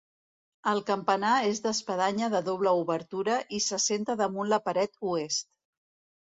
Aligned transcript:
El 0.69 0.79
campanar 0.85 1.33
és 1.49 1.59
d'espadanya 1.65 2.29
de 2.35 2.41
doble 2.47 2.73
obertura 2.79 3.37
i 3.59 3.61
s'assenta 3.67 4.17
damunt 4.23 4.51
la 4.55 4.61
paret 4.71 4.99
oest. 5.13 5.49